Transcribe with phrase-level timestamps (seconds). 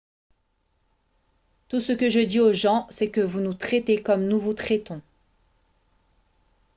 [1.67, 4.55] tout ce que je dis aux gens c'est que vous nous traitez comme nous vous
[4.55, 4.99] traitons